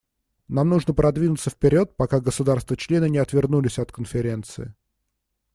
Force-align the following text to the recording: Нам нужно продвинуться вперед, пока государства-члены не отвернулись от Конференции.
Нам 0.47 0.69
нужно 0.69 0.95
продвинуться 0.95 1.51
вперед, 1.51 1.95
пока 1.95 2.19
государства-члены 2.19 3.07
не 3.07 3.19
отвернулись 3.19 3.77
от 3.77 3.91
Конференции. 3.91 4.73